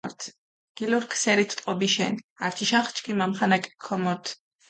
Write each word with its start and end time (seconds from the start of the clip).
გილურქ 0.79 1.11
სერით 1.23 1.51
ტყობიშენ, 1.59 2.15
ართიშახ 2.49 2.85
ჩქიმ 2.95 3.19
ამხანაგიქ 3.27 3.75
ქომორთ. 3.89 4.25